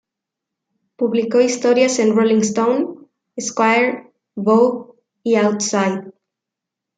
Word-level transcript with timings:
Publicó 0.95 1.41
historias 1.41 1.99
en 1.99 2.15
"Rolling 2.15 2.39
Stone", 2.39 3.07
"Esquire", 3.35 4.11
"Vogue" 4.33 4.99
y 5.21 5.35
"Outside". 5.35 6.11